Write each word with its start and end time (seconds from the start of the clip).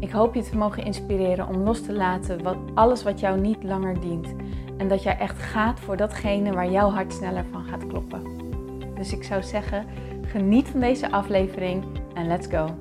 Ik 0.00 0.10
hoop 0.10 0.34
je 0.34 0.42
te 0.42 0.56
mogen 0.56 0.84
inspireren 0.84 1.48
om 1.48 1.56
los 1.56 1.82
te 1.82 1.92
laten 1.92 2.42
wat, 2.42 2.56
alles 2.74 3.02
wat 3.02 3.20
jou 3.20 3.40
niet 3.40 3.62
langer 3.62 4.00
dient. 4.00 4.34
En 4.76 4.88
dat 4.88 5.02
jij 5.02 5.18
echt 5.18 5.38
gaat 5.38 5.80
voor 5.80 5.96
datgene 5.96 6.52
waar 6.52 6.70
jouw 6.70 6.90
hart 6.90 7.12
sneller 7.12 7.44
van 7.44 7.64
gaat 7.64 7.86
kloppen. 7.86 8.22
Dus 8.94 9.12
ik 9.12 9.24
zou 9.24 9.42
zeggen, 9.42 9.86
geniet 10.22 10.68
van 10.68 10.80
deze 10.80 11.10
aflevering 11.10 11.84
en 12.14 12.26
let's 12.26 12.46
go. 12.46 12.78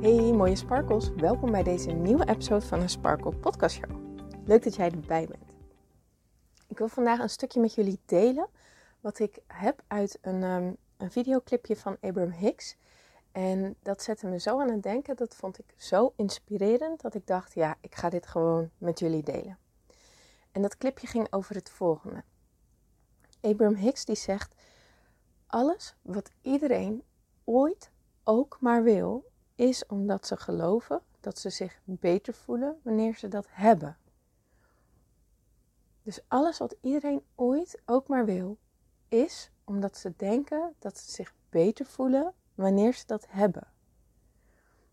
Hey 0.00 0.32
mooie 0.32 0.56
sparkles, 0.56 1.10
welkom 1.16 1.50
bij 1.50 1.62
deze 1.62 1.90
nieuwe 1.90 2.28
episode 2.28 2.66
van 2.66 2.80
een 2.80 2.88
Sparkle 2.88 3.32
Podcast 3.32 3.76
Show. 3.76 3.90
Leuk 4.44 4.64
dat 4.64 4.74
jij 4.74 4.90
erbij 4.90 5.26
bent. 5.26 5.52
Ik 6.68 6.78
wil 6.78 6.88
vandaag 6.88 7.18
een 7.18 7.30
stukje 7.30 7.60
met 7.60 7.74
jullie 7.74 7.98
delen 8.06 8.46
wat 9.00 9.18
ik 9.18 9.38
heb 9.46 9.82
uit 9.86 10.18
een, 10.20 10.42
um, 10.42 10.76
een 10.96 11.10
videoclipje 11.10 11.76
van 11.76 11.96
Abraham 12.00 12.32
Hicks. 12.32 12.76
En 13.32 13.76
dat 13.82 14.02
zette 14.02 14.26
me 14.26 14.40
zo 14.40 14.60
aan 14.60 14.70
het 14.70 14.82
denken. 14.82 15.16
Dat 15.16 15.34
vond 15.34 15.58
ik 15.58 15.74
zo 15.76 16.12
inspirerend 16.16 17.00
dat 17.00 17.14
ik 17.14 17.26
dacht, 17.26 17.54
ja, 17.54 17.76
ik 17.80 17.94
ga 17.94 18.08
dit 18.08 18.26
gewoon 18.26 18.70
met 18.78 18.98
jullie 18.98 19.22
delen. 19.22 19.58
En 20.50 20.62
dat 20.62 20.76
clipje 20.76 21.06
ging 21.06 21.32
over 21.32 21.54
het 21.54 21.70
volgende. 21.70 22.24
Abraham 23.40 23.74
Hicks 23.74 24.04
die 24.04 24.16
zegt, 24.16 24.54
alles 25.46 25.94
wat 26.02 26.30
iedereen 26.40 27.02
ooit 27.44 27.90
ook 28.24 28.56
maar 28.60 28.82
wil, 28.82 29.30
is 29.54 29.86
omdat 29.86 30.26
ze 30.26 30.36
geloven 30.36 31.02
dat 31.20 31.38
ze 31.38 31.50
zich 31.50 31.80
beter 31.84 32.34
voelen 32.34 32.80
wanneer 32.82 33.14
ze 33.14 33.28
dat 33.28 33.46
hebben. 33.50 33.96
Dus 36.02 36.20
alles 36.28 36.58
wat 36.58 36.76
iedereen 36.80 37.24
ooit 37.34 37.82
ook 37.86 38.08
maar 38.08 38.24
wil, 38.24 38.58
is 39.08 39.50
omdat 39.64 39.96
ze 39.96 40.12
denken 40.16 40.74
dat 40.78 40.98
ze 40.98 41.10
zich 41.10 41.34
beter 41.48 41.86
voelen 41.86 42.34
wanneer 42.54 42.94
ze 42.94 43.06
dat 43.06 43.26
hebben. 43.28 43.66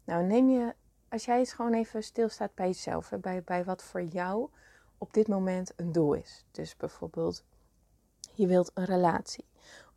Nou, 0.04 0.24
neem 0.24 0.50
je, 0.50 0.76
als 1.10 1.26
jij 1.26 1.40
eens 1.40 1.54
gewoon 1.54 1.74
even 1.74 2.04
stilstaat 2.04 2.56
bij 2.56 2.68
jezelf, 2.68 3.10
hè, 3.10 3.18
bij, 3.18 3.44
bij 3.44 3.64
wat 3.64 3.84
voor 3.84 4.04
jou 4.04 4.50
op 4.98 5.14
dit 5.14 5.28
moment 5.28 5.74
een 5.76 5.92
doel 5.92 6.14
is. 6.14 6.46
Dus 6.52 6.78
bijvoorbeeld, 6.78 7.44
je 8.34 8.48
wilt 8.48 8.72
een 8.74 8.86
relatie, 8.86 9.46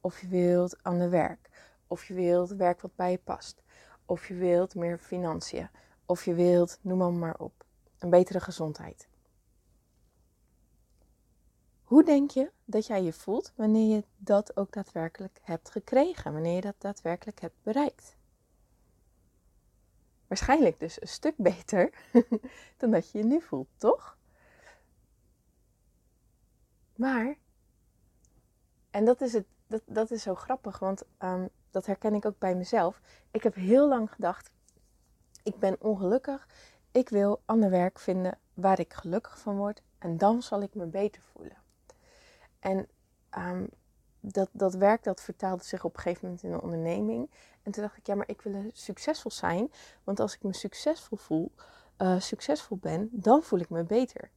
of 0.01 0.21
je 0.21 0.29
wilt 0.29 0.83
ander 0.83 1.11
werk, 1.11 1.51
of 1.87 2.05
je 2.05 2.15
wilt 2.15 2.51
werk 2.51 2.81
wat 2.81 2.97
bij 2.97 3.11
je 3.11 3.19
past, 3.19 3.63
of 4.05 4.29
je 4.29 4.35
wilt 4.35 4.75
meer 4.75 4.99
financiën, 4.99 5.69
of 6.07 6.25
je 6.25 6.35
wilt, 6.35 6.79
noem 6.81 6.99
maar, 6.99 7.13
maar 7.13 7.39
op, 7.39 7.65
een 7.99 8.11
betere 8.11 8.41
gezondheid. 8.41 9.09
Hoe 11.93 12.05
denk 12.05 12.31
je 12.31 12.51
dat 12.65 12.87
jij 12.87 13.03
je 13.03 13.13
voelt 13.13 13.53
wanneer 13.55 13.97
je 13.97 14.05
dat 14.17 14.57
ook 14.57 14.73
daadwerkelijk 14.73 15.39
hebt 15.43 15.71
gekregen, 15.71 16.33
wanneer 16.33 16.55
je 16.55 16.61
dat 16.61 16.75
daadwerkelijk 16.79 17.41
hebt 17.41 17.63
bereikt? 17.63 18.17
Waarschijnlijk 20.27 20.81
dus 20.81 21.01
een 21.01 21.09
stuk 21.09 21.35
beter 21.51 21.93
dan 22.77 22.91
dat 22.91 23.11
je 23.11 23.19
je 23.19 23.25
nu 23.25 23.41
voelt, 23.41 23.69
toch? 23.77 24.17
Maar, 26.95 27.37
en 28.91 29.05
dat 29.05 29.21
is, 29.21 29.33
het, 29.33 29.47
dat, 29.67 29.83
dat 29.87 30.11
is 30.11 30.23
zo 30.23 30.35
grappig, 30.35 30.79
want 30.79 31.03
um, 31.19 31.49
dat 31.71 31.87
herken 31.87 32.15
ik 32.15 32.25
ook 32.25 32.39
bij 32.39 32.55
mezelf. 32.55 33.01
Ik 33.31 33.43
heb 33.43 33.55
heel 33.55 33.89
lang 33.89 34.13
gedacht, 34.13 34.51
ik 35.43 35.59
ben 35.59 35.77
ongelukkig, 35.81 36.49
ik 36.91 37.09
wil 37.09 37.43
ander 37.45 37.71
werk 37.71 37.99
vinden 37.99 38.39
waar 38.55 38.81
ik 38.81 38.93
gelukkig 38.93 39.39
van 39.39 39.57
word 39.57 39.83
en 39.99 40.19
dan 40.19 40.43
zal 40.43 40.63
ik 40.63 40.75
me 40.75 40.87
beter 40.87 41.23
voelen. 41.23 41.62
En 42.63 42.89
um, 43.39 43.69
dat, 44.21 44.49
dat 44.53 44.75
werk 44.75 45.03
dat 45.03 45.21
vertaalde 45.21 45.65
zich 45.65 45.85
op 45.85 45.97
een 45.97 46.03
gegeven 46.03 46.25
moment 46.25 46.43
in 46.43 46.53
een 46.53 46.61
onderneming. 46.61 47.31
En 47.63 47.73
toen 47.73 47.83
dacht 47.83 47.97
ik, 47.97 48.07
ja, 48.07 48.15
maar 48.15 48.29
ik 48.29 48.43
wil 48.43 48.71
succesvol 48.73 49.31
zijn. 49.31 49.73
Want 50.05 50.21
als 50.21 50.35
ik 50.35 50.43
me 50.43 50.55
succesvol 50.55 51.19
voel, 51.19 51.53
uh, 51.99 52.21
succesvol 52.21 52.77
ben, 52.77 53.09
dan 53.13 53.43
voel 53.43 53.59
ik 53.59 53.71
me 53.71 53.85
beter. 53.85 54.31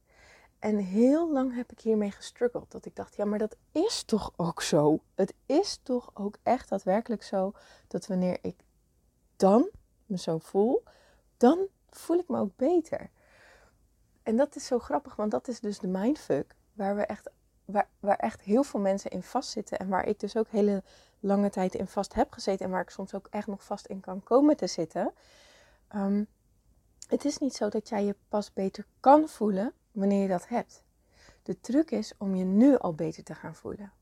En 0.58 0.78
heel 0.78 1.32
lang 1.32 1.54
heb 1.54 1.72
ik 1.72 1.80
hiermee 1.80 2.10
gestruggeld. 2.10 2.70
Dat 2.70 2.86
ik 2.86 2.96
dacht, 2.96 3.16
ja, 3.16 3.24
maar 3.24 3.38
dat 3.38 3.56
is 3.72 4.02
toch 4.02 4.32
ook 4.36 4.62
zo? 4.62 5.00
Het 5.14 5.34
is 5.46 5.80
toch 5.82 6.10
ook 6.14 6.36
echt 6.42 6.68
daadwerkelijk 6.68 7.22
zo 7.22 7.52
dat 7.88 8.06
wanneer 8.06 8.38
ik 8.42 8.56
dan 9.36 9.70
me 10.06 10.18
zo 10.18 10.38
voel, 10.38 10.82
dan 11.36 11.66
voel 11.90 12.18
ik 12.18 12.28
me 12.28 12.38
ook 12.38 12.56
beter. 12.56 13.10
En 14.22 14.36
dat 14.36 14.56
is 14.56 14.66
zo 14.66 14.78
grappig, 14.78 15.16
want 15.16 15.30
dat 15.30 15.48
is 15.48 15.60
dus 15.60 15.78
de 15.78 15.88
mindfuck 15.88 16.54
waar 16.72 16.96
we 16.96 17.02
echt 17.02 17.30
waar, 17.66 17.88
waar 18.00 18.16
echt 18.16 18.40
heel 18.40 18.62
veel 18.62 18.80
mensen 18.80 19.10
in 19.10 19.22
vastzitten. 19.22 19.78
En 19.78 19.88
waar 19.88 20.06
ik 20.06 20.20
dus 20.20 20.36
ook 20.36 20.48
hele 20.48 20.82
lange 21.20 21.50
tijd 21.50 21.74
in 21.74 21.86
vast 21.86 22.14
heb 22.14 22.32
gezeten. 22.32 22.64
En 22.64 22.70
waar 22.70 22.82
ik 22.82 22.90
soms 22.90 23.14
ook 23.14 23.26
echt 23.30 23.46
nog 23.46 23.64
vast 23.64 23.86
in 23.86 24.00
kan 24.00 24.22
komen 24.22 24.56
te 24.56 24.66
zitten. 24.66 25.12
Ehm, 25.88 26.24
het 27.08 27.24
is 27.24 27.38
niet 27.38 27.54
zo 27.54 27.68
dat 27.68 27.88
jij 27.88 28.04
je 28.04 28.16
pas 28.28 28.52
beter 28.52 28.86
kan 29.00 29.28
voelen 29.28 29.72
wanneer 29.92 30.22
je 30.22 30.28
dat 30.28 30.48
hebt. 30.48 30.82
De 31.42 31.60
truc 31.60 31.90
is 31.90 32.12
om 32.18 32.34
je 32.34 32.44
nu 32.44 32.78
al 32.78 32.94
beter 32.94 33.22
te 33.22 33.34
gaan 33.34 33.54
voelen. 33.54 33.92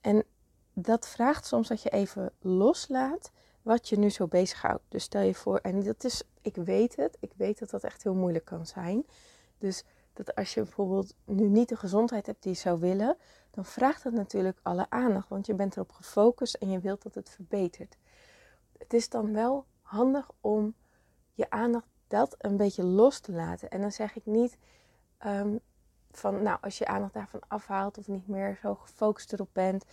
En 0.00 0.24
dat 0.72 1.08
vraagt 1.08 1.46
soms 1.46 1.68
dat 1.68 1.82
je 1.82 1.90
even 1.90 2.32
loslaat 2.38 3.30
wat 3.62 3.88
je 3.88 3.98
nu 3.98 4.10
zo 4.10 4.26
bezighoudt. 4.26 4.82
Dus 4.88 5.04
stel 5.04 5.22
je 5.22 5.34
voor, 5.34 5.58
en 5.58 5.82
dat 5.82 6.04
is, 6.04 6.22
ik 6.40 6.56
weet 6.56 6.96
het, 6.96 7.16
ik 7.20 7.32
weet 7.36 7.58
dat 7.58 7.70
dat 7.70 7.84
echt 7.84 8.02
heel 8.02 8.14
moeilijk 8.14 8.44
kan 8.44 8.66
zijn. 8.66 9.06
Dus 9.58 9.84
dat 10.12 10.34
als 10.34 10.54
je 10.54 10.62
bijvoorbeeld 10.62 11.14
nu 11.24 11.48
niet 11.48 11.68
de 11.68 11.76
gezondheid 11.76 12.26
hebt 12.26 12.42
die 12.42 12.52
je 12.52 12.58
zou 12.58 12.80
willen, 12.80 13.16
dan 13.50 13.64
vraagt 13.64 14.02
dat 14.02 14.12
natuurlijk 14.12 14.58
alle 14.62 14.86
aandacht, 14.88 15.28
want 15.28 15.46
je 15.46 15.54
bent 15.54 15.76
erop 15.76 15.92
gefocust 15.92 16.54
en 16.54 16.70
je 16.70 16.80
wilt 16.80 17.02
dat 17.02 17.14
het 17.14 17.30
verbetert. 17.30 17.96
Het 18.78 18.92
is 18.92 19.08
dan 19.08 19.32
wel 19.32 19.66
handig 19.80 20.30
om 20.40 20.74
je 21.34 21.50
aandacht 21.50 21.86
dat 22.06 22.34
een 22.38 22.56
beetje 22.56 22.84
los 22.84 23.20
te 23.20 23.32
laten. 23.32 23.70
En 23.70 23.80
dan 23.80 23.92
zeg 23.92 24.16
ik 24.16 24.26
niet 24.26 24.58
um, 25.26 25.60
van, 26.10 26.42
nou, 26.42 26.58
als 26.60 26.78
je 26.78 26.86
aandacht 26.86 27.14
daarvan 27.14 27.40
afhaalt 27.48 27.98
of 27.98 28.08
niet 28.08 28.28
meer 28.28 28.58
zo 28.62 28.74
gefocust 28.74 29.32
erop 29.32 29.48
bent, 29.52 29.84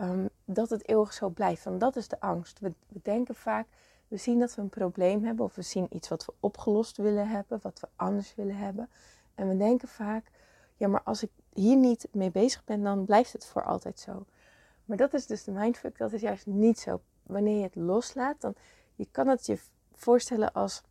um, 0.00 0.28
dat 0.44 0.70
het 0.70 0.88
eeuwig 0.88 1.12
zo 1.12 1.28
blijft. 1.28 1.64
Want 1.64 1.80
dat 1.80 1.96
is 1.96 2.08
de 2.08 2.20
angst. 2.20 2.58
We 2.60 2.74
denken 3.02 3.34
vaak, 3.34 3.66
we 4.08 4.16
zien 4.16 4.38
dat 4.38 4.54
we 4.54 4.62
een 4.62 4.68
probleem 4.68 5.24
hebben 5.24 5.44
of 5.44 5.54
we 5.54 5.62
zien 5.62 5.86
iets 5.90 6.08
wat 6.08 6.24
we 6.24 6.32
opgelost 6.40 6.96
willen 6.96 7.28
hebben, 7.28 7.58
wat 7.62 7.80
we 7.80 7.88
anders 7.96 8.34
willen 8.34 8.56
hebben. 8.56 8.90
En 9.34 9.48
we 9.48 9.56
denken 9.56 9.88
vaak, 9.88 10.30
ja, 10.76 10.88
maar 10.88 11.02
als 11.02 11.22
ik 11.22 11.30
hier 11.52 11.76
niet 11.76 12.08
mee 12.12 12.30
bezig 12.30 12.64
ben, 12.64 12.82
dan 12.82 13.04
blijft 13.04 13.32
het 13.32 13.46
voor 13.46 13.64
altijd 13.64 14.00
zo. 14.00 14.26
Maar 14.84 14.96
dat 14.96 15.14
is 15.14 15.26
dus 15.26 15.44
de 15.44 15.50
mindfuck, 15.50 15.98
dat 15.98 16.12
is 16.12 16.20
juist 16.20 16.46
niet 16.46 16.78
zo. 16.78 17.00
Wanneer 17.22 17.56
je 17.56 17.62
het 17.62 17.74
loslaat, 17.74 18.40
dan 18.40 18.54
je 18.94 19.06
kan 19.10 19.28
het 19.28 19.46
je 19.46 19.58
voorstellen 19.92 20.52
als 20.52 20.82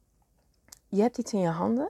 je 0.87 1.01
hebt 1.01 1.17
iets 1.17 1.33
in 1.33 1.39
je 1.39 1.47
handen 1.47 1.89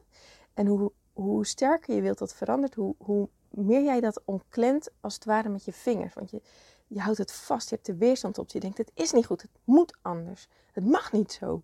en 0.53 0.67
hoe, 0.67 0.91
hoe 1.13 1.45
sterker 1.45 1.95
je 1.95 2.01
wilt 2.01 2.17
dat 2.17 2.33
verandert, 2.33 2.75
hoe, 2.75 2.95
hoe 2.97 3.29
meer 3.49 3.83
jij 3.83 3.99
dat 3.99 4.21
omklemt 4.25 4.89
als 4.99 5.13
het 5.13 5.25
ware 5.25 5.49
met 5.49 5.65
je 5.65 5.73
vingers. 5.73 6.13
Want 6.13 6.31
je, 6.31 6.41
je 6.87 6.99
houdt 6.99 7.17
het 7.17 7.31
vast, 7.31 7.69
je 7.69 7.75
hebt 7.75 7.87
de 7.87 7.95
weerstand 7.95 8.37
op. 8.37 8.49
Je 8.49 8.59
denkt, 8.59 8.77
het 8.77 8.91
is 8.93 9.11
niet 9.11 9.25
goed, 9.25 9.41
het 9.41 9.51
moet 9.63 9.97
anders. 10.01 10.47
Het 10.71 10.85
mag 10.85 11.11
niet 11.11 11.31
zo. 11.31 11.61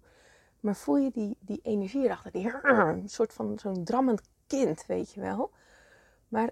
Maar 0.60 0.76
voel 0.76 0.98
je 0.98 1.12
die, 1.12 1.38
die 1.40 1.60
energie 1.64 2.04
erachter, 2.04 2.32
die 2.32 2.54
een 2.64 3.10
soort 3.10 3.34
van 3.34 3.60
zo'n 3.60 3.84
drammend 3.84 4.22
kind, 4.48 4.86
weet 4.86 5.12
je 5.12 5.22
wel. 5.22 5.52
Maar 6.28 6.50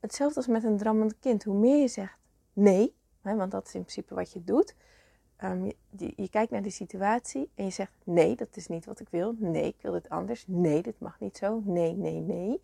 hetzelfde 0.00 0.36
als 0.36 0.46
met 0.46 0.64
een 0.64 0.78
drammend 0.78 1.18
kind. 1.18 1.44
Hoe 1.44 1.58
meer 1.58 1.80
je 1.80 1.88
zegt 1.88 2.18
nee, 2.52 2.94
hè, 3.20 3.34
want 3.34 3.50
dat 3.50 3.66
is 3.66 3.74
in 3.74 3.80
principe 3.80 4.14
wat 4.14 4.32
je 4.32 4.44
doet. 4.44 4.74
Um, 5.44 5.64
je, 5.64 6.12
je, 6.16 6.28
kijkt 6.28 6.50
naar 6.50 6.62
de 6.62 6.70
situatie 6.70 7.50
en 7.54 7.64
je 7.64 7.70
zegt 7.70 7.92
nee, 8.04 8.36
dat 8.36 8.56
is 8.56 8.66
niet 8.66 8.84
wat 8.84 9.00
ik 9.00 9.08
wil. 9.08 9.34
Nee, 9.38 9.64
ik 9.64 9.76
wil 9.80 9.92
dit 9.92 10.08
anders. 10.08 10.44
Nee, 10.46 10.82
dit 10.82 11.00
mag 11.00 11.20
niet 11.20 11.36
zo. 11.36 11.62
Nee, 11.64 11.96
nee, 11.96 12.20
nee. 12.20 12.60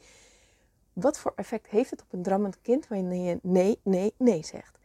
Wat 0.92 1.18
voor 1.18 1.32
effect 1.36 1.66
heeft 1.66 1.90
het 1.90 2.02
op 2.02 2.12
een 2.12 2.22
drammend 2.22 2.60
kind 2.60 2.88
wanneer 2.88 3.28
je 3.28 3.38
nee, 3.42 3.80
nee, 3.82 4.14
nee 4.16 4.44
zegt? 4.44 4.78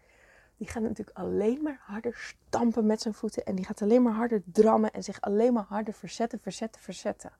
Die 0.58 0.68
gaat 0.68 0.84
natuurlijk 0.84 1.18
alleen 1.18 1.62
maar 1.62 1.82
harder 1.82 2.36
stampen 2.48 2.86
met 2.86 3.02
zijn 3.02 3.14
voeten 3.14 3.46
en 3.46 3.56
die 3.56 3.66
gaat 3.66 3.82
alleen 3.82 4.02
maar 4.02 4.14
harder 4.14 4.44
drammen 4.46 4.92
en 4.92 5.04
zich 5.04 5.22
alleen 5.22 5.54
maar 5.54 5.66
harder 5.68 5.94
verzetten, 5.94 6.40
verzetten, 6.40 6.82
verzetten. 6.82 7.32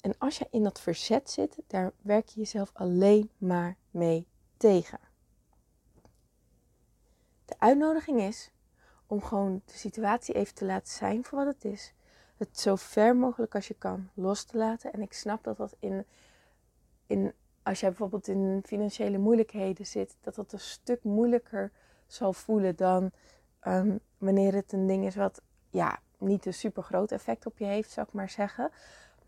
En 0.00 0.14
als 0.18 0.38
je 0.38 0.46
in 0.50 0.62
dat 0.62 0.80
verzet 0.80 1.30
zit, 1.30 1.58
daar 1.66 1.92
werk 2.02 2.28
je 2.28 2.40
jezelf 2.40 2.70
alleen 2.72 3.30
maar 3.38 3.76
mee 3.90 4.26
tegen. 4.56 4.98
De 7.44 7.54
uitnodiging 7.58 8.20
is 8.20 8.50
om 9.06 9.22
gewoon 9.22 9.62
de 9.64 9.78
situatie 9.78 10.34
even 10.34 10.54
te 10.54 10.64
laten 10.64 10.92
zijn 10.92 11.24
voor 11.24 11.38
wat 11.44 11.54
het 11.54 11.64
is. 11.64 11.92
het 12.36 12.60
zo 12.60 12.76
ver 12.76 13.16
mogelijk 13.16 13.54
als 13.54 13.68
je 13.68 13.74
kan 13.74 14.08
los 14.14 14.44
te 14.44 14.56
laten. 14.56 14.92
En 14.92 15.02
ik 15.02 15.12
snap 15.12 15.44
dat 15.44 15.56
dat 15.56 15.76
in, 15.78 16.04
in 17.06 17.32
als 17.62 17.80
jij 17.80 17.88
bijvoorbeeld 17.88 18.28
in 18.28 18.62
financiële 18.66 19.18
moeilijkheden 19.18 19.86
zit, 19.86 20.16
dat 20.20 20.34
dat 20.34 20.52
een 20.52 20.60
stuk 20.60 21.04
moeilijker 21.04 21.72
zal 22.06 22.32
voelen 22.32 22.76
dan 22.76 23.10
ehm, 23.60 23.96
wanneer 24.18 24.54
het 24.54 24.72
een 24.72 24.86
ding 24.86 25.04
is 25.04 25.16
wat 25.16 25.42
ja, 25.70 26.00
niet 26.18 26.46
een 26.46 26.54
super 26.54 26.82
groot 26.82 27.12
effect 27.12 27.46
op 27.46 27.58
je 27.58 27.64
heeft, 27.64 27.90
zou 27.90 28.06
ik 28.06 28.12
maar 28.12 28.30
zeggen. 28.30 28.70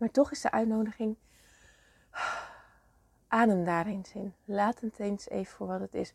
Maar 0.01 0.11
toch 0.11 0.31
is 0.31 0.41
de 0.41 0.51
uitnodiging. 0.51 1.15
Adem 3.27 3.65
daar 3.65 3.85
eens 3.85 4.13
in. 4.13 4.33
Laat 4.45 4.79
het 4.79 4.99
eens 4.99 5.29
even 5.29 5.53
voor 5.53 5.67
wat 5.67 5.79
het 5.79 5.93
is. 5.93 6.13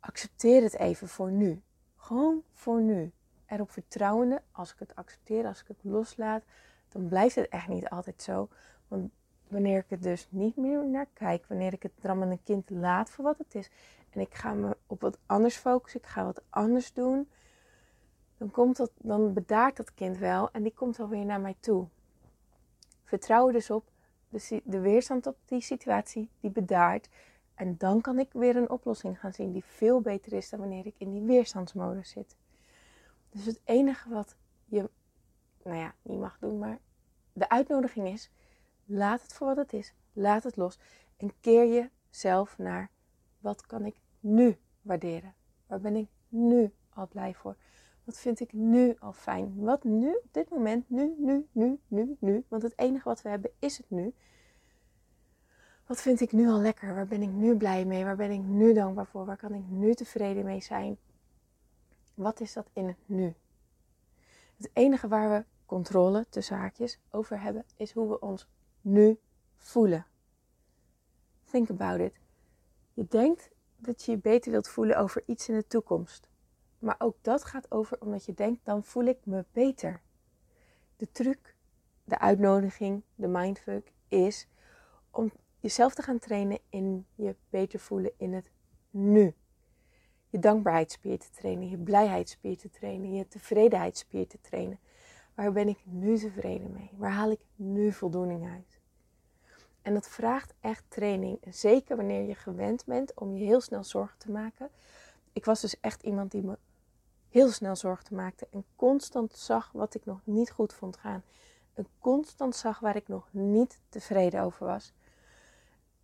Accepteer 0.00 0.62
het 0.62 0.78
even 0.78 1.08
voor 1.08 1.30
nu. 1.30 1.62
Gewoon 1.96 2.42
voor 2.52 2.80
nu. 2.80 3.12
Erop 3.46 3.70
vertrouwende, 3.70 4.42
als 4.52 4.72
ik 4.72 4.78
het 4.78 4.94
accepteer, 4.94 5.46
als 5.46 5.60
ik 5.60 5.68
het 5.68 5.76
loslaat, 5.82 6.42
dan 6.88 7.08
blijft 7.08 7.34
het 7.34 7.48
echt 7.48 7.68
niet 7.68 7.88
altijd 7.88 8.22
zo. 8.22 8.48
Want 8.88 9.12
wanneer 9.48 9.78
ik 9.78 9.90
het 9.90 10.02
dus 10.02 10.28
niet 10.30 10.56
meer 10.56 10.86
naar 10.86 11.08
kijk, 11.12 11.46
wanneer 11.46 11.72
ik 11.72 11.82
het 11.82 11.92
een 12.02 12.42
kind 12.44 12.70
laat 12.70 13.10
voor 13.10 13.24
wat 13.24 13.38
het 13.38 13.54
is, 13.54 13.70
en 14.10 14.20
ik 14.20 14.34
ga 14.34 14.54
me 14.54 14.76
op 14.86 15.00
wat 15.00 15.18
anders 15.26 15.56
focussen, 15.56 16.00
ik 16.00 16.06
ga 16.06 16.24
wat 16.24 16.42
anders 16.50 16.92
doen, 16.92 17.28
dan, 18.36 18.50
komt 18.50 18.76
dat, 18.76 18.90
dan 18.96 19.32
bedaart 19.32 19.76
dat 19.76 19.94
kind 19.94 20.18
wel 20.18 20.50
en 20.50 20.62
die 20.62 20.74
komt 20.74 21.00
alweer 21.00 21.24
naar 21.24 21.40
mij 21.40 21.56
toe. 21.60 21.88
Vertrouw 23.06 23.46
er 23.46 23.52
dus 23.52 23.70
op 23.70 23.90
de, 24.28 24.62
de 24.64 24.80
weerstand 24.80 25.26
op 25.26 25.36
die 25.44 25.60
situatie, 25.60 26.30
die 26.40 26.50
bedaart. 26.50 27.08
En 27.54 27.76
dan 27.76 28.00
kan 28.00 28.18
ik 28.18 28.32
weer 28.32 28.56
een 28.56 28.70
oplossing 28.70 29.20
gaan 29.20 29.32
zien 29.32 29.52
die 29.52 29.64
veel 29.64 30.00
beter 30.00 30.32
is 30.32 30.50
dan 30.50 30.60
wanneer 30.60 30.86
ik 30.86 30.94
in 30.98 31.12
die 31.12 31.22
weerstandsmodus 31.22 32.10
zit. 32.10 32.36
Dus 33.30 33.44
het 33.44 33.60
enige 33.64 34.08
wat 34.08 34.36
je, 34.64 34.90
nou 35.62 35.76
ja, 35.76 35.94
niet 36.02 36.18
mag 36.18 36.38
doen, 36.38 36.58
maar 36.58 36.78
de 37.32 37.48
uitnodiging 37.48 38.08
is: 38.08 38.30
laat 38.84 39.22
het 39.22 39.32
voor 39.32 39.46
wat 39.46 39.56
het 39.56 39.72
is, 39.72 39.94
laat 40.12 40.42
het 40.42 40.56
los 40.56 40.78
en 41.16 41.32
keer 41.40 41.90
jezelf 42.10 42.58
naar 42.58 42.90
wat 43.38 43.66
kan 43.66 43.84
ik 43.84 43.96
nu 44.20 44.58
waarderen? 44.82 45.34
Waar 45.66 45.80
ben 45.80 45.96
ik 45.96 46.08
nu 46.28 46.72
al 46.94 47.08
blij 47.08 47.34
voor? 47.34 47.56
Wat 48.06 48.18
vind 48.18 48.40
ik 48.40 48.52
nu 48.52 48.96
al 48.98 49.12
fijn? 49.12 49.54
Wat 49.56 49.84
nu, 49.84 50.14
op 50.14 50.28
dit 50.32 50.50
moment, 50.50 50.90
nu, 50.90 51.14
nu, 51.18 51.46
nu, 51.52 51.78
nu, 51.88 52.16
nu. 52.18 52.44
Want 52.48 52.62
het 52.62 52.78
enige 52.78 53.08
wat 53.08 53.22
we 53.22 53.28
hebben 53.28 53.50
is 53.58 53.76
het 53.76 53.90
nu. 53.90 54.14
Wat 55.86 56.00
vind 56.00 56.20
ik 56.20 56.32
nu 56.32 56.48
al 56.48 56.60
lekker? 56.60 56.94
Waar 56.94 57.06
ben 57.06 57.22
ik 57.22 57.30
nu 57.30 57.56
blij 57.56 57.84
mee? 57.84 58.04
Waar 58.04 58.16
ben 58.16 58.30
ik 58.30 58.42
nu 58.42 58.72
dankbaar 58.72 59.06
voor? 59.06 59.24
Waar 59.24 59.36
kan 59.36 59.54
ik 59.54 59.68
nu 59.68 59.94
tevreden 59.94 60.44
mee 60.44 60.60
zijn? 60.60 60.98
Wat 62.14 62.40
is 62.40 62.52
dat 62.52 62.70
in 62.72 62.86
het 62.86 62.98
nu? 63.06 63.34
Het 64.56 64.70
enige 64.72 65.08
waar 65.08 65.30
we 65.30 65.44
controle, 65.64 66.26
tussen 66.28 66.56
haakjes, 66.56 66.98
over 67.10 67.40
hebben, 67.40 67.64
is 67.76 67.92
hoe 67.92 68.08
we 68.08 68.20
ons 68.20 68.48
nu 68.80 69.18
voelen. 69.56 70.06
Think 71.44 71.70
about 71.70 72.00
it. 72.00 72.20
Je 72.92 73.06
denkt 73.08 73.50
dat 73.76 74.04
je 74.04 74.10
je 74.12 74.18
beter 74.18 74.50
wilt 74.50 74.68
voelen 74.68 74.98
over 74.98 75.22
iets 75.26 75.48
in 75.48 75.54
de 75.54 75.66
toekomst. 75.66 76.28
Maar 76.86 76.96
ook 76.98 77.16
dat 77.20 77.44
gaat 77.44 77.70
over 77.70 78.00
omdat 78.00 78.24
je 78.24 78.34
denkt, 78.34 78.64
dan 78.64 78.84
voel 78.84 79.04
ik 79.04 79.18
me 79.24 79.44
beter. 79.52 80.00
De 80.96 81.10
truc, 81.12 81.56
de 82.04 82.18
uitnodiging, 82.18 83.02
de 83.14 83.26
mindfuck 83.26 83.92
is 84.08 84.48
om 85.10 85.32
jezelf 85.60 85.94
te 85.94 86.02
gaan 86.02 86.18
trainen 86.18 86.58
in 86.68 87.06
je 87.14 87.36
beter 87.50 87.78
voelen 87.78 88.12
in 88.16 88.32
het 88.32 88.50
nu. 88.90 89.34
Je 90.28 90.38
dankbaarheidsspier 90.38 91.18
te 91.18 91.30
trainen, 91.30 91.68
je 91.68 91.78
blijheidsspier 91.78 92.56
te 92.56 92.70
trainen, 92.70 93.14
je 93.14 93.28
tevredenheidsspier 93.28 94.26
te 94.26 94.40
trainen. 94.40 94.78
Waar 95.34 95.52
ben 95.52 95.68
ik 95.68 95.78
nu 95.84 96.18
tevreden 96.18 96.72
mee? 96.72 96.90
Waar 96.96 97.12
haal 97.12 97.30
ik 97.30 97.44
nu 97.56 97.92
voldoening 97.92 98.50
uit? 98.50 98.80
En 99.82 99.94
dat 99.94 100.08
vraagt 100.08 100.54
echt 100.60 100.84
training. 100.88 101.38
Zeker 101.50 101.96
wanneer 101.96 102.22
je 102.22 102.34
gewend 102.34 102.84
bent 102.84 103.14
om 103.14 103.36
je 103.36 103.44
heel 103.44 103.60
snel 103.60 103.84
zorgen 103.84 104.18
te 104.18 104.30
maken. 104.30 104.70
Ik 105.32 105.44
was 105.44 105.60
dus 105.60 105.80
echt 105.80 106.02
iemand 106.02 106.30
die 106.30 106.42
me 106.42 106.58
heel 107.36 107.50
snel 107.50 107.76
zorgen 107.76 108.16
maakte 108.16 108.46
en 108.50 108.64
constant 108.76 109.32
zag 109.32 109.72
wat 109.72 109.94
ik 109.94 110.04
nog 110.04 110.20
niet 110.24 110.50
goed 110.50 110.72
vond 110.72 110.96
gaan. 110.96 111.22
En 111.74 111.86
constant 111.98 112.56
zag 112.56 112.78
waar 112.78 112.96
ik 112.96 113.08
nog 113.08 113.28
niet 113.30 113.80
tevreden 113.88 114.42
over 114.42 114.66
was. 114.66 114.92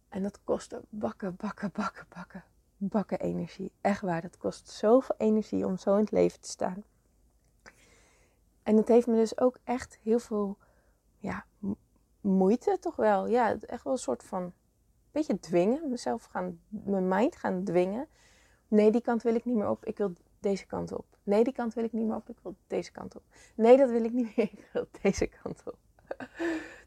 En 0.08 0.22
dat 0.22 0.44
kostte 0.44 0.82
bakken, 0.88 1.36
bakken, 1.36 1.70
bakken, 1.72 2.06
bakken, 2.14 2.44
bakken 2.76 3.20
energie. 3.20 3.72
Echt 3.80 4.00
waar, 4.00 4.20
dat 4.20 4.36
kost 4.36 4.68
zoveel 4.68 5.14
energie 5.18 5.66
om 5.66 5.76
zo 5.76 5.94
in 5.94 6.00
het 6.00 6.10
leven 6.10 6.40
te 6.40 6.48
staan. 6.48 6.84
En 8.62 8.76
het 8.76 8.88
heeft 8.88 9.06
me 9.06 9.14
dus 9.14 9.38
ook 9.38 9.58
echt 9.64 9.98
heel 10.02 10.18
veel 10.18 10.56
ja, 11.18 11.44
moeite, 12.20 12.76
toch 12.80 12.96
wel. 12.96 13.26
Ja, 13.26 13.56
echt 13.60 13.84
wel 13.84 13.92
een 13.92 13.98
soort 13.98 14.22
van 14.22 14.52
beetje 15.10 15.40
dwingen. 15.40 15.90
Mezelf 15.90 16.24
gaan, 16.24 16.60
mijn 16.68 17.08
mind 17.08 17.36
gaan 17.36 17.64
dwingen. 17.64 18.08
Nee, 18.68 18.90
die 18.90 19.02
kant 19.02 19.22
wil 19.22 19.34
ik 19.34 19.44
niet 19.44 19.56
meer 19.56 19.68
op. 19.68 19.84
Ik 19.84 19.96
wil 19.98 20.12
deze 20.40 20.66
kant 20.66 20.92
op. 20.92 21.11
Nee, 21.22 21.44
die 21.44 21.52
kant 21.52 21.74
wil 21.74 21.84
ik 21.84 21.92
niet 21.92 22.06
meer 22.06 22.16
op. 22.16 22.28
Ik 22.28 22.38
wil 22.42 22.54
deze 22.66 22.92
kant 22.92 23.16
op. 23.16 23.22
Nee, 23.54 23.76
dat 23.76 23.90
wil 23.90 24.04
ik 24.04 24.12
niet 24.12 24.36
meer. 24.36 24.50
Ik 24.58 24.68
wil 24.72 24.86
deze 25.02 25.26
kant 25.26 25.62
op. 25.64 25.76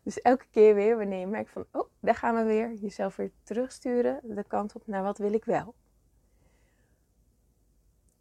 Dus 0.04 0.22
elke 0.22 0.46
keer 0.52 0.76
weer 0.76 0.98
wanneer 0.98 1.20
je 1.20 1.28
merkt 1.28 1.50
van, 1.50 1.66
oh, 1.72 1.90
daar 2.00 2.16
gaan 2.16 2.36
we 2.36 2.44
weer. 2.44 2.74
Jezelf 2.74 3.16
weer 3.16 3.32
terugsturen 3.44 4.20
de 4.24 4.44
kant 4.44 4.76
op 4.76 4.88
naar 4.88 5.04
wat 5.04 5.18
wil 5.18 5.34
ik 5.34 5.46
wel. 5.46 5.74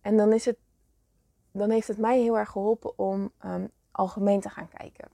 En 0.00 0.16
dan, 0.16 0.32
is 0.32 0.44
het, 0.44 0.56
dan 1.50 1.70
heeft 1.70 1.88
het 1.88 1.99
mij 1.99 2.20
heel 2.20 2.38
erg 2.38 2.50
geholpen 2.50 2.99
om 2.99 3.32
um, 3.44 3.70
algemeen 3.90 4.40
te 4.40 4.49
gaan 4.49 4.69
kijken. 4.69 5.08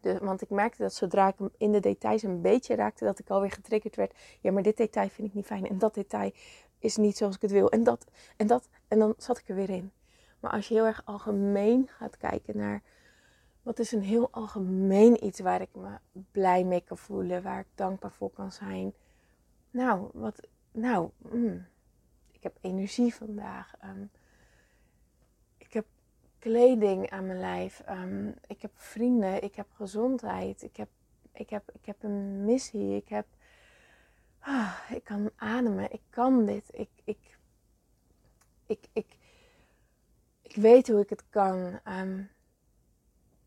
Dus, 0.00 0.18
want 0.18 0.42
ik 0.42 0.50
merkte 0.50 0.82
dat 0.82 0.94
zodra 0.94 1.28
ik 1.28 1.50
in 1.56 1.72
de 1.72 1.80
details 1.80 2.22
een 2.22 2.40
beetje 2.40 2.74
raakte, 2.74 3.04
dat 3.04 3.18
ik 3.18 3.30
alweer 3.30 3.50
getriggerd 3.50 3.96
werd. 3.96 4.14
Ja, 4.40 4.52
maar 4.52 4.62
dit 4.62 4.76
detail 4.76 5.08
vind 5.08 5.28
ik 5.28 5.34
niet 5.34 5.46
fijn. 5.46 5.68
En 5.68 5.78
dat 5.78 5.94
detail 5.94 6.32
is 6.78 6.96
niet 6.96 7.16
zoals 7.16 7.34
ik 7.34 7.42
het 7.42 7.50
wil. 7.50 7.70
En 7.70 7.82
dat, 7.82 8.04
en 8.36 8.46
dat. 8.46 8.68
En 8.88 8.98
dan 8.98 9.14
zat 9.16 9.38
ik 9.38 9.48
er 9.48 9.54
weer 9.54 9.70
in. 9.70 9.92
Maar 10.40 10.50
als 10.50 10.68
je 10.68 10.74
heel 10.74 10.86
erg 10.86 11.02
algemeen 11.04 11.88
gaat 11.88 12.16
kijken 12.16 12.56
naar 12.56 12.82
wat 13.62 13.78
is 13.78 13.92
een 13.92 14.02
heel 14.02 14.28
algemeen 14.30 15.24
iets 15.24 15.40
waar 15.40 15.60
ik 15.60 15.74
me 15.74 15.98
blij 16.30 16.64
mee 16.64 16.80
kan 16.80 16.98
voelen, 16.98 17.42
waar 17.42 17.60
ik 17.60 17.66
dankbaar 17.74 18.12
voor 18.12 18.30
kan 18.30 18.52
zijn. 18.52 18.92
Nou, 19.70 20.10
wat, 20.12 20.48
nou, 20.72 21.10
mm, 21.18 21.66
ik 22.32 22.42
heb 22.42 22.56
energie 22.60 23.14
vandaag. 23.14 23.74
Ehm, 23.80 24.04
ik 25.58 25.72
heb 25.72 25.86
kleding 26.38 27.10
aan 27.10 27.26
mijn 27.26 27.40
lijf. 27.40 27.80
Ehm, 27.80 28.28
ik 28.46 28.62
heb 28.62 28.70
vrienden. 28.74 29.42
Ik 29.42 29.54
heb 29.54 29.66
gezondheid. 29.72 30.62
Ik 30.62 30.76
heb, 30.76 30.88
ik 31.32 31.50
heb, 31.50 31.70
ik 31.72 31.86
heb 31.86 32.02
een 32.02 32.44
missie. 32.44 32.96
Ik 32.96 33.08
heb 33.08 33.26
ah, 34.48 34.74
ik 34.90 35.04
kan 35.04 35.30
ademen, 35.36 35.92
ik 35.92 36.00
kan 36.10 36.44
dit, 36.44 36.68
ik, 36.72 36.88
ik, 37.04 37.38
ik, 38.66 38.86
ik 38.92 39.17
weet 40.60 40.88
hoe 40.88 41.00
ik 41.00 41.10
het 41.10 41.24
kan. 41.30 41.80
Ehm, 41.84 42.22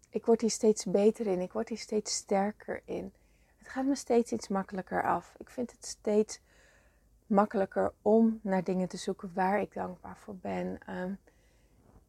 ik 0.10 0.26
word 0.26 0.42
hier 0.42 0.50
steeds 0.50 0.86
beter 0.86 1.28
in, 1.28 1.40
ik 1.40 1.52
word 1.52 1.70
hier 1.70 1.78
steeds 1.78 2.16
sterker 2.16 2.82
in. 2.86 3.14
Het 3.58 3.68
gaat 3.68 3.86
me 3.86 3.96
steeds 3.96 4.32
iets 4.32 4.48
makkelijker 4.48 5.04
af. 5.04 5.36
Ik 5.38 5.50
vind 5.50 5.72
het 5.72 5.86
steeds 5.86 6.40
makkelijker 7.28 7.94
om 8.02 8.40
naar 8.44 8.64
dingen 8.64 8.88
te 8.88 8.98
zoeken 8.98 9.32
waar 9.34 9.62
ik 9.62 9.74
dankbaar 9.74 10.18
voor 10.18 10.36
ben. 10.36 10.78
Ehm, 10.86 11.14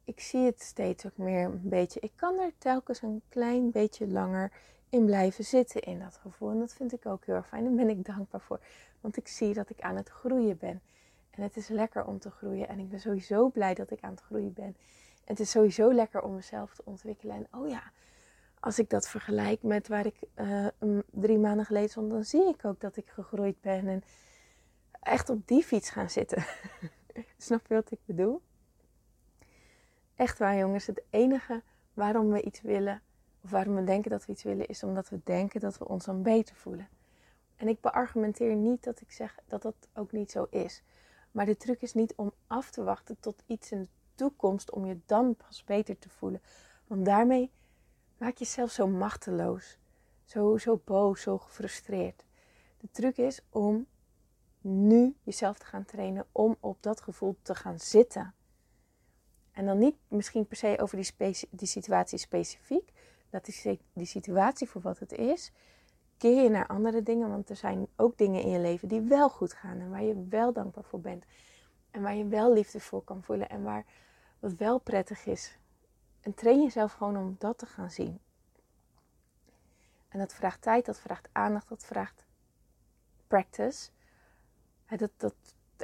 ik 0.04 0.20
zie 0.20 0.44
het 0.44 0.62
steeds 0.62 1.06
ook 1.06 1.16
meer 1.16 1.44
een 1.44 1.60
beetje. 1.62 2.00
Ik 2.00 2.12
kan 2.16 2.38
er 2.38 2.52
telkens 2.58 3.02
een 3.02 3.22
klein 3.28 3.70
beetje 3.70 4.08
langer 4.08 4.52
in 4.88 5.04
blijven 5.04 5.44
zitten 5.44 5.80
in 5.82 5.98
dat 5.98 6.16
gevoel. 6.16 6.50
En 6.50 6.58
dat 6.58 6.72
vind 6.72 6.92
ik 6.92 7.06
ook 7.06 7.24
heel 7.24 7.34
erg 7.34 7.48
fijn. 7.48 7.64
Daar 7.64 7.74
ben 7.74 7.88
ik 7.88 8.04
dankbaar 8.04 8.40
voor. 8.40 8.60
Want 9.00 9.16
ik 9.16 9.28
zie 9.28 9.54
dat 9.54 9.70
ik 9.70 9.80
aan 9.80 9.96
het 9.96 10.08
groeien 10.08 10.58
ben. 10.58 10.80
En 11.32 11.42
het 11.42 11.56
is 11.56 11.68
lekker 11.68 12.04
om 12.04 12.18
te 12.18 12.30
groeien. 12.30 12.68
En 12.68 12.78
ik 12.78 12.88
ben 12.88 13.00
sowieso 13.00 13.48
blij 13.48 13.74
dat 13.74 13.90
ik 13.90 14.00
aan 14.00 14.10
het 14.10 14.20
groeien 14.20 14.52
ben. 14.52 14.76
En 15.24 15.24
het 15.24 15.40
is 15.40 15.50
sowieso 15.50 15.92
lekker 15.92 16.22
om 16.22 16.34
mezelf 16.34 16.74
te 16.74 16.82
ontwikkelen. 16.84 17.36
En 17.36 17.46
oh 17.60 17.68
ja, 17.68 17.82
als 18.60 18.78
ik 18.78 18.90
dat 18.90 19.08
vergelijk 19.08 19.62
met 19.62 19.88
waar 19.88 20.06
ik 20.06 20.16
uh, 20.34 20.66
drie 21.10 21.38
maanden 21.38 21.64
geleden 21.64 21.90
stond, 21.90 22.10
dan 22.10 22.24
zie 22.24 22.48
ik 22.48 22.64
ook 22.64 22.80
dat 22.80 22.96
ik 22.96 23.08
gegroeid 23.08 23.60
ben. 23.60 23.88
En 23.88 24.02
echt 25.00 25.30
op 25.30 25.46
die 25.48 25.62
fiets 25.62 25.90
gaan 25.90 26.10
zitten. 26.10 26.44
Snap 27.38 27.66
je 27.66 27.74
wat 27.74 27.90
ik 27.90 28.00
bedoel? 28.04 28.42
Echt 30.16 30.38
waar, 30.38 30.56
jongens. 30.56 30.86
Het 30.86 31.02
enige 31.10 31.62
waarom 31.94 32.30
we 32.30 32.42
iets 32.42 32.60
willen 32.60 33.02
of 33.42 33.50
waarom 33.50 33.74
we 33.74 33.84
denken 33.84 34.10
dat 34.10 34.26
we 34.26 34.32
iets 34.32 34.42
willen, 34.42 34.66
is 34.66 34.82
omdat 34.82 35.08
we 35.08 35.20
denken 35.24 35.60
dat 35.60 35.78
we 35.78 35.88
ons 35.88 36.04
dan 36.04 36.22
beter 36.22 36.56
voelen. 36.56 36.88
En 37.56 37.68
ik 37.68 37.80
beargumenteer 37.80 38.54
niet 38.54 38.84
dat 38.84 39.00
ik 39.00 39.12
zeg 39.12 39.38
dat 39.46 39.62
dat 39.62 39.74
ook 39.94 40.12
niet 40.12 40.30
zo 40.30 40.46
is. 40.50 40.82
Maar 41.32 41.46
de 41.46 41.56
truc 41.56 41.82
is 41.82 41.94
niet 41.94 42.14
om 42.16 42.32
af 42.46 42.70
te 42.70 42.82
wachten 42.82 43.16
tot 43.20 43.42
iets 43.46 43.72
in 43.72 43.80
de 43.80 43.88
toekomst 44.14 44.70
om 44.70 44.86
je 44.86 45.00
dan 45.06 45.36
pas 45.36 45.64
beter 45.64 45.98
te 45.98 46.08
voelen. 46.08 46.42
Want 46.86 47.04
daarmee 47.04 47.50
maak 48.18 48.36
je 48.36 48.44
jezelf 48.44 48.70
zo 48.70 48.86
machteloos, 48.86 49.78
zo, 50.24 50.58
zo 50.58 50.80
boos, 50.84 51.22
zo 51.22 51.38
gefrustreerd. 51.38 52.24
De 52.78 52.88
truc 52.90 53.16
is 53.16 53.40
om 53.48 53.86
nu 54.60 55.16
jezelf 55.22 55.58
te 55.58 55.66
gaan 55.66 55.84
trainen 55.84 56.26
om 56.32 56.56
op 56.60 56.82
dat 56.82 57.00
gevoel 57.00 57.36
te 57.42 57.54
gaan 57.54 57.78
zitten. 57.78 58.34
En 59.52 59.66
dan 59.66 59.78
niet 59.78 59.96
misschien 60.08 60.46
per 60.46 60.56
se 60.56 60.76
over 60.80 60.96
die, 60.96 61.48
die 61.50 61.68
situatie 61.68 62.18
specifiek, 62.18 62.92
Laat 63.32 63.44
die, 63.44 63.80
die 63.92 64.06
situatie 64.06 64.68
voor 64.68 64.80
wat 64.80 64.98
het 64.98 65.12
is. 65.12 65.52
Keer 66.22 66.42
je 66.42 66.48
naar 66.48 66.66
andere 66.66 67.02
dingen, 67.02 67.28
want 67.28 67.50
er 67.50 67.56
zijn 67.56 67.86
ook 67.96 68.18
dingen 68.18 68.42
in 68.42 68.50
je 68.50 68.58
leven 68.58 68.88
die 68.88 69.00
wel 69.00 69.28
goed 69.28 69.52
gaan 69.52 69.80
en 69.80 69.90
waar 69.90 70.02
je 70.02 70.26
wel 70.28 70.52
dankbaar 70.52 70.84
voor 70.84 71.00
bent. 71.00 71.24
En 71.90 72.02
waar 72.02 72.14
je 72.14 72.26
wel 72.26 72.52
liefde 72.52 72.80
voor 72.80 73.04
kan 73.04 73.22
voelen 73.22 73.48
en 73.48 73.62
waar 73.62 73.84
wat 74.38 74.54
wel 74.54 74.78
prettig 74.78 75.26
is. 75.26 75.58
En 76.20 76.34
train 76.34 76.62
jezelf 76.62 76.92
gewoon 76.92 77.16
om 77.16 77.36
dat 77.38 77.58
te 77.58 77.66
gaan 77.66 77.90
zien. 77.90 78.20
En 80.08 80.18
dat 80.18 80.34
vraagt 80.34 80.62
tijd, 80.62 80.86
dat 80.86 81.00
vraagt 81.00 81.28
aandacht, 81.32 81.68
dat 81.68 81.84
vraagt 81.84 82.24
practice. 83.26 83.90
Dat, 84.96 85.10
dat, 85.16 85.34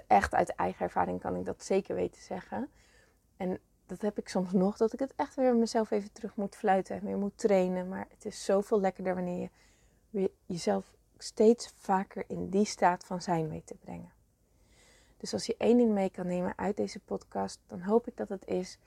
echt 0.07 0.35
uit 0.35 0.49
eigen 0.49 0.85
ervaring 0.85 1.21
kan 1.21 1.37
ik 1.37 1.45
dat 1.45 1.65
zeker 1.65 1.95
weten 1.95 2.23
zeggen. 2.23 2.71
En 3.37 3.59
dat 3.87 4.01
heb 4.01 4.19
ik 4.19 4.29
soms 4.29 4.53
nog, 4.53 4.77
dat 4.77 4.93
ik 4.93 4.99
het 4.99 5.15
echt 5.17 5.35
weer 5.35 5.57
mezelf 5.57 5.91
even 5.91 6.13
terug 6.13 6.37
moet 6.37 6.57
fluiten 6.57 6.97
en 6.97 7.05
weer 7.05 7.19
moet 7.19 7.39
trainen. 7.39 7.89
Maar 7.89 8.07
het 8.09 8.25
is 8.25 8.45
zoveel 8.45 8.81
lekkerder 8.81 9.15
wanneer 9.15 9.41
je 9.41 9.51
weer 10.11 10.31
jezelf 10.47 10.95
steeds 11.19 11.73
vaker 11.77 12.25
in 12.27 12.49
die 12.49 12.65
staat 12.65 13.05
van 13.05 13.23
zijn 13.23 13.49
weet 13.49 13.67
te 13.67 13.75
brengen. 13.75 14.13
Dus 15.17 15.33
als 15.33 15.47
je 15.47 15.55
één 15.59 15.77
ding 15.77 15.93
mee 15.93 16.11
kan 16.11 16.27
nemen 16.27 16.53
uit 16.57 16.77
deze 16.77 17.01
podcast, 17.01 17.61
dan 17.67 17.81
hoop 17.81 18.07
ik 18.07 18.17
dat 18.17 18.29
het 18.29 18.47
is. 18.47 18.79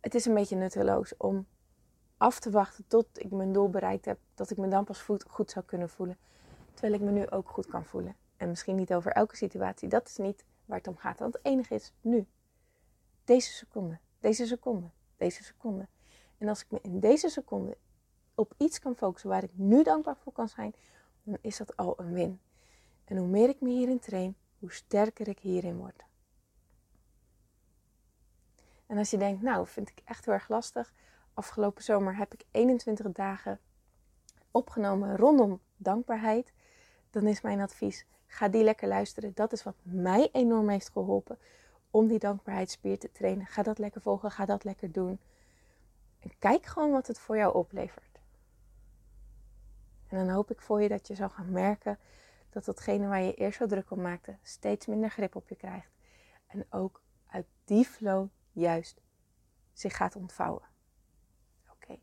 Het 0.00 0.14
is 0.14 0.24
een 0.24 0.34
beetje 0.34 0.56
nutteloos 0.56 1.16
om 1.16 1.46
af 2.16 2.40
te 2.40 2.50
wachten 2.50 2.84
tot 2.86 3.06
ik 3.12 3.30
mijn 3.30 3.52
doel 3.52 3.70
bereikt 3.70 4.04
heb, 4.04 4.18
dat 4.34 4.50
ik 4.50 4.56
me 4.56 4.68
dan 4.68 4.84
pas 4.84 5.00
goed 5.28 5.50
zou 5.50 5.64
kunnen 5.64 5.88
voelen. 5.88 6.18
Terwijl 6.72 6.94
ik 6.94 7.00
me 7.00 7.10
nu 7.10 7.30
ook 7.30 7.48
goed 7.48 7.66
kan 7.66 7.84
voelen. 7.84 8.16
En 8.36 8.48
misschien 8.48 8.76
niet 8.76 8.94
over 8.94 9.12
elke 9.12 9.36
situatie, 9.36 9.88
dat 9.88 10.08
is 10.08 10.16
niet 10.16 10.44
waar 10.64 10.78
het 10.78 10.86
om 10.86 10.96
gaat. 10.96 11.18
Want 11.18 11.34
het 11.34 11.44
enige 11.44 11.74
is 11.74 11.92
nu. 12.00 12.26
Deze 13.24 13.52
seconde, 13.52 13.98
deze 14.20 14.46
seconde, 14.46 14.90
deze 15.16 15.44
seconde. 15.44 15.88
En 16.38 16.48
als 16.48 16.60
ik 16.60 16.70
me 16.70 16.78
in 16.82 17.00
deze 17.00 17.28
seconde 17.28 17.76
op 18.38 18.54
iets 18.56 18.78
kan 18.78 18.96
focussen 18.96 19.30
waar 19.30 19.42
ik 19.42 19.50
nu 19.54 19.82
dankbaar 19.82 20.16
voor 20.16 20.32
kan 20.32 20.48
zijn, 20.48 20.74
dan 21.22 21.38
is 21.40 21.56
dat 21.56 21.76
al 21.76 21.94
een 22.00 22.12
win. 22.12 22.40
En 23.04 23.16
hoe 23.16 23.26
meer 23.26 23.48
ik 23.48 23.60
me 23.60 23.68
hierin 23.68 23.98
train, 23.98 24.36
hoe 24.58 24.72
sterker 24.72 25.28
ik 25.28 25.38
hierin 25.38 25.76
word. 25.76 26.04
En 28.86 28.98
als 28.98 29.10
je 29.10 29.16
denkt, 29.16 29.42
nou, 29.42 29.66
vind 29.66 29.88
ik 29.90 30.00
echt 30.04 30.24
heel 30.24 30.34
erg 30.34 30.48
lastig. 30.48 30.92
Afgelopen 31.34 31.82
zomer 31.82 32.16
heb 32.16 32.34
ik 32.34 32.44
21 32.50 33.12
dagen 33.12 33.60
opgenomen 34.50 35.16
rondom 35.16 35.60
dankbaarheid. 35.76 36.52
Dan 37.10 37.26
is 37.26 37.40
mijn 37.40 37.60
advies, 37.60 38.06
ga 38.26 38.48
die 38.48 38.64
lekker 38.64 38.88
luisteren. 38.88 39.32
Dat 39.34 39.52
is 39.52 39.62
wat 39.62 39.76
mij 39.82 40.28
enorm 40.32 40.68
heeft 40.68 40.90
geholpen 40.90 41.38
om 41.90 42.06
die 42.06 42.18
dankbaarheidsspier 42.18 42.98
te 42.98 43.12
trainen. 43.12 43.46
Ga 43.46 43.62
dat 43.62 43.78
lekker 43.78 44.00
volgen, 44.00 44.30
ga 44.30 44.44
dat 44.44 44.64
lekker 44.64 44.92
doen. 44.92 45.18
En 46.20 46.30
kijk 46.38 46.66
gewoon 46.66 46.90
wat 46.90 47.06
het 47.06 47.18
voor 47.18 47.36
jou 47.36 47.54
oplevert. 47.54 48.07
En 50.08 50.18
dan 50.18 50.28
hoop 50.28 50.50
ik 50.50 50.60
voor 50.60 50.82
je 50.82 50.88
dat 50.88 51.06
je 51.06 51.14
zal 51.14 51.28
gaan 51.28 51.50
merken 51.50 51.98
dat 52.50 52.64
datgene 52.64 53.06
waar 53.06 53.22
je 53.22 53.34
eerst 53.34 53.58
zo 53.58 53.66
druk 53.66 53.90
om 53.90 54.00
maakte, 54.00 54.36
steeds 54.42 54.86
minder 54.86 55.10
grip 55.10 55.36
op 55.36 55.48
je 55.48 55.56
krijgt. 55.56 55.90
En 56.46 56.66
ook 56.70 57.02
uit 57.26 57.46
die 57.64 57.84
flow 57.84 58.28
juist 58.52 59.00
zich 59.72 59.96
gaat 59.96 60.16
ontvouwen. 60.16 60.68
Oké. 61.70 61.98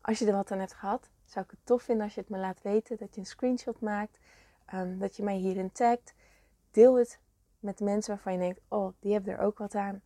Als 0.00 0.18
je 0.18 0.26
er 0.26 0.32
wat 0.32 0.50
aan 0.50 0.58
hebt 0.58 0.74
gehad, 0.74 1.10
zou 1.24 1.44
ik 1.44 1.50
het 1.50 1.60
tof 1.64 1.82
vinden 1.82 2.04
als 2.04 2.14
je 2.14 2.20
het 2.20 2.30
me 2.30 2.38
laat 2.38 2.62
weten. 2.62 2.96
Dat 2.96 3.14
je 3.14 3.20
een 3.20 3.26
screenshot 3.26 3.80
maakt. 3.80 4.18
Ehm, 4.66 4.98
dat 4.98 5.16
je 5.16 5.22
mij 5.22 5.36
hierin 5.36 5.72
tagt. 5.72 6.14
Deel 6.70 6.98
het 6.98 7.20
met 7.58 7.80
mensen 7.80 8.14
waarvan 8.14 8.32
je 8.32 8.38
denkt, 8.38 8.60
oh, 8.68 8.92
die 8.98 9.12
hebben 9.12 9.32
er 9.32 9.38
ook 9.38 9.58
wat 9.58 9.74
aan. 9.74 10.02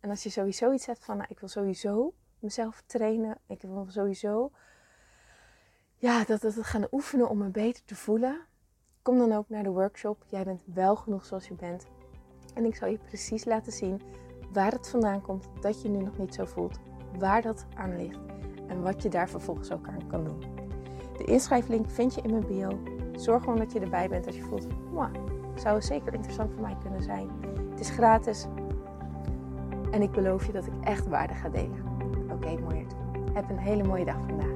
En 0.00 0.10
als 0.10 0.22
je 0.22 0.30
sowieso 0.30 0.72
iets 0.72 0.86
hebt 0.86 1.04
van, 1.04 1.16
nou, 1.16 1.28
ik 1.30 1.40
wil 1.40 1.48
sowieso 1.48 2.14
mezelf 2.38 2.82
trainen. 2.86 3.38
Ik 3.46 3.62
wil 3.62 3.86
sowieso 3.88 4.52
ja, 5.98 6.24
dat, 6.24 6.40
dat 6.40 6.54
gaan 6.60 6.86
oefenen 6.90 7.28
om 7.28 7.38
me 7.38 7.48
beter 7.48 7.84
te 7.84 7.94
voelen. 7.94 8.40
Kom 9.02 9.18
dan 9.18 9.32
ook 9.32 9.48
naar 9.48 9.62
de 9.62 9.70
workshop. 9.70 10.24
Jij 10.26 10.44
bent 10.44 10.62
wel 10.64 10.96
genoeg 10.96 11.24
zoals 11.24 11.48
je 11.48 11.54
bent. 11.54 11.86
En 12.54 12.64
ik 12.64 12.76
zal 12.76 12.88
je 12.88 12.98
precies 12.98 13.44
laten 13.44 13.72
zien 13.72 14.00
waar 14.52 14.72
het 14.72 14.88
vandaan 14.88 15.22
komt 15.22 15.48
dat 15.60 15.82
je 15.82 15.88
nu 15.88 15.98
nog 15.98 16.18
niet 16.18 16.34
zo 16.34 16.44
voelt. 16.44 16.78
Waar 17.18 17.42
dat 17.42 17.66
aan 17.74 17.96
ligt. 17.96 18.18
En 18.68 18.82
wat 18.82 19.02
je 19.02 19.08
daar 19.08 19.28
vervolgens 19.28 19.72
ook 19.72 19.88
aan 19.88 20.06
kan 20.06 20.24
doen. 20.24 20.44
De 21.16 21.24
inschrijflink 21.24 21.90
vind 21.90 22.14
je 22.14 22.22
in 22.22 22.30
mijn 22.30 22.46
bio. 22.46 22.80
Zorg 23.12 23.42
gewoon 23.42 23.58
dat 23.58 23.72
je 23.72 23.80
erbij 23.80 24.08
bent 24.08 24.26
als 24.26 24.36
je 24.36 24.42
voelt, 24.42 24.66
zou 25.54 25.82
zeker 25.82 26.14
interessant 26.14 26.52
voor 26.52 26.62
mij 26.62 26.76
kunnen 26.82 27.02
zijn. 27.02 27.30
Het 27.70 27.80
is 27.80 27.90
gratis. 27.90 28.46
En 29.90 30.02
ik 30.02 30.10
beloof 30.10 30.46
je 30.46 30.52
dat 30.52 30.66
ik 30.66 30.72
echt 30.80 31.06
waarde 31.06 31.34
ga 31.34 31.48
delen. 31.48 31.84
Oké, 32.24 32.32
okay, 32.32 32.56
mooi. 32.56 32.86
Heb 33.32 33.50
een 33.50 33.58
hele 33.58 33.84
mooie 33.84 34.04
dag 34.04 34.18
vandaag. 34.26 34.55